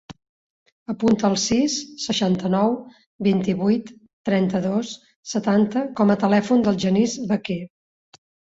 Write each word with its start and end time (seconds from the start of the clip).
Apunta 0.93 1.27
el 1.29 1.35
sis, 1.43 1.75
seixanta-nou, 2.05 2.73
vint-i-vuit, 3.29 3.93
trenta-dos, 4.31 4.97
setanta 5.37 5.87
com 6.01 6.17
a 6.17 6.19
telèfon 6.27 6.67
del 6.69 6.83
Genís 6.87 7.17
Vaquer. 7.35 7.63